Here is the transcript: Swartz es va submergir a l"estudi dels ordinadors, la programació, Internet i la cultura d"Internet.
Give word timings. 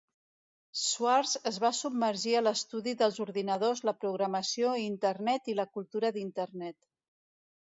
Swartz 0.83 1.33
es 1.49 1.59
va 1.63 1.69
submergir 1.79 2.33
a 2.39 2.41
l"estudi 2.43 2.93
dels 3.01 3.19
ordinadors, 3.25 3.83
la 3.91 3.95
programació, 4.05 4.73
Internet 4.87 5.53
i 5.55 5.59
la 5.61 5.67
cultura 5.77 6.13
d"Internet. 6.17 6.79